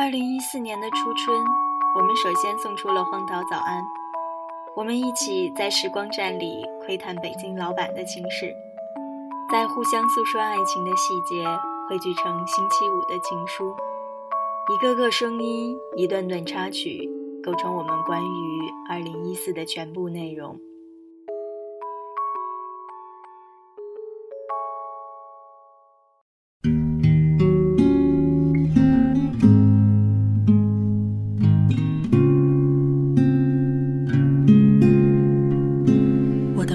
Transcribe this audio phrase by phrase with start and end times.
[0.00, 1.44] 二零一四年的初春，
[1.96, 3.82] 我们首先送出了荒岛早安。
[4.76, 8.54] 我们一起在时光站里窥探北京老板的情史，
[9.50, 11.44] 在互相诉说爱情的细节
[11.88, 13.74] 汇聚成星期五的情书。
[14.72, 17.10] 一个个声音，一段段插曲，
[17.42, 20.60] 构成我们关于二零一四的全部内容。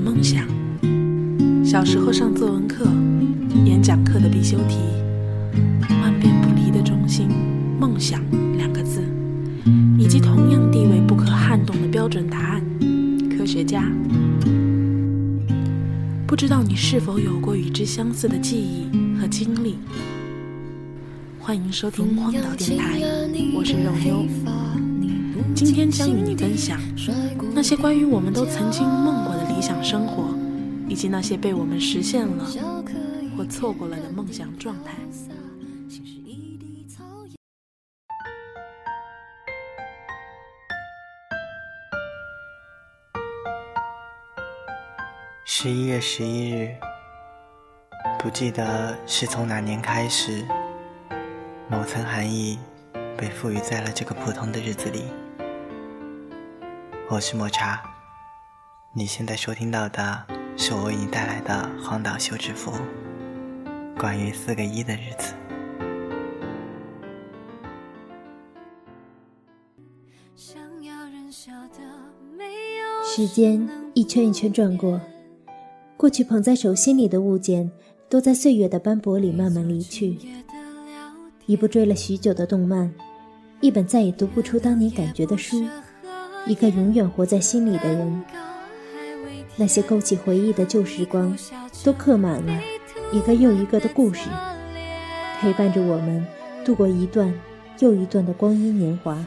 [0.04, 0.46] 梦想
[1.64, 2.86] 小时候上作文课，
[3.64, 4.78] 演讲课的必修题，
[6.02, 7.30] 万变不离的中心
[7.80, 8.22] “梦想”
[8.58, 9.02] 两个字，
[9.98, 12.62] 以及同样地位不可撼动的标准答案——
[13.38, 13.90] 科学家。
[16.28, 19.78] 不知道你是否有过与之相似的记忆和经历？
[21.40, 23.00] 欢迎收听荒岛电台，
[23.56, 24.26] 我是肉优。
[25.56, 26.80] 今天将与你分享
[27.54, 30.44] 那些关于我们都曾经梦过的想生活。
[30.90, 32.46] 以及那些被我们实现了
[33.36, 34.94] 或错过了的梦想状态。
[45.46, 46.76] 十一月十一日，
[48.20, 50.46] 不记得是从哪年开始，
[51.70, 52.60] 某层含义
[53.18, 55.06] 被赋予在了这个普通的日子里。
[57.10, 57.82] 我是抹茶，
[58.96, 60.24] 你现在收听到的。
[60.56, 62.72] 是我为你带来的荒岛休止符，
[63.98, 65.34] 关于四个一的日子。
[73.04, 75.02] 时间一圈一圈转过，
[75.98, 77.72] 过去捧在手心里的物件，
[78.08, 80.20] 都在岁月的斑驳里慢慢离去。
[81.48, 82.94] 一部追了许久的动漫，
[83.60, 85.66] 一本再也读不出当年感觉的书，
[86.46, 88.24] 一个永远活在心里的人。
[89.56, 91.38] 那些勾起回忆的旧时光，
[91.84, 92.62] 都刻满了
[93.12, 94.28] 一个又一个的故事，
[95.40, 96.26] 陪伴着我们
[96.66, 97.34] 度过一段
[97.80, 99.24] 又一段的光阴年华。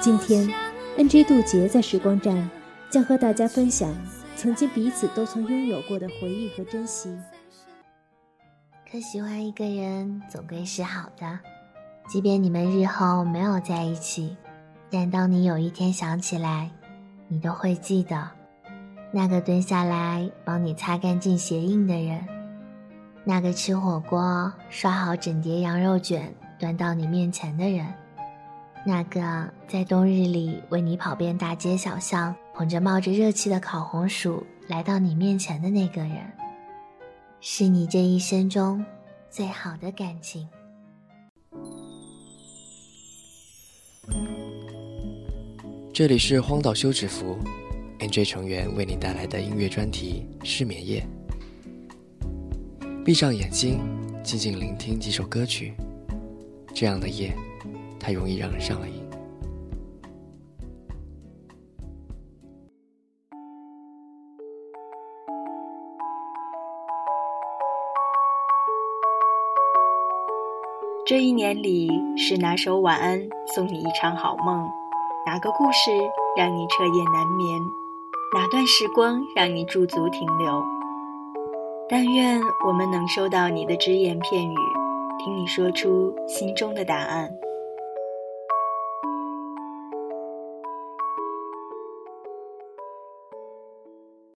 [0.00, 0.48] 今天
[0.96, 1.24] ，N.J.
[1.24, 2.48] 杜杰在时光站
[2.88, 3.92] 将和大家分享
[4.36, 7.14] 曾经彼此都曾拥有过的回忆和珍惜。
[8.90, 11.40] 可喜欢一个人总归是好的，
[12.08, 14.36] 即便你们日后没有在一起，
[14.90, 16.70] 但当你有一天想起来，
[17.26, 18.30] 你都会记得。
[19.16, 22.22] 那个蹲下来帮你擦干净鞋印的人，
[23.24, 27.86] 那个吃火锅刷好整碟羊肉卷端到你面前的人，
[28.84, 36.30] 那个在冬日里为你跑遍大街小巷捧着冒着热气的烤红薯来到你面前的那个人，
[37.40, 38.84] 是你这一生中
[39.30, 40.46] 最好的感情。
[45.94, 47.38] 这里是荒岛休止符。
[48.06, 51.04] NJ 成员为你带来的音乐专题《失眠夜》，
[53.04, 53.80] 闭上眼睛，
[54.22, 55.74] 静静聆听几首歌曲，
[56.72, 57.34] 这样的夜，
[57.98, 59.04] 太容易让人上了瘾。
[71.04, 73.20] 这一年里，是哪首晚安
[73.52, 74.64] 送你一场好梦？
[75.26, 75.90] 哪个故事
[76.36, 77.60] 让你彻夜难眠？
[78.34, 80.62] 哪段时光让你驻足停留？
[81.88, 84.56] 但愿我们能收到你的只言片语，
[85.24, 87.30] 听你说出心中的答案。